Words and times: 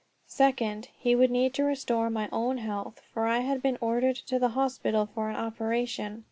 Second, 0.25 0.87
he 0.97 1.13
would 1.13 1.29
need 1.29 1.53
to 1.53 1.63
restore 1.63 2.09
my 2.09 2.27
own 2.31 2.57
health, 2.57 3.01
for 3.13 3.27
I 3.27 3.41
had 3.41 3.61
been 3.61 3.77
ordered 3.79 4.15
to 4.15 4.39
the 4.39 4.49
hospital 4.57 5.05
for 5.05 5.29
an 5.29 5.35
operation. 5.35 6.19